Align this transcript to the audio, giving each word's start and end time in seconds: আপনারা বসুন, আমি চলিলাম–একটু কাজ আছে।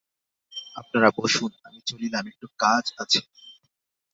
আপনারা 0.75 1.09
বসুন, 1.17 1.51
আমি 1.63 1.79
চলিলাম–একটু 1.85 2.47
কাজ 2.59 2.85
আছে। 2.97 3.19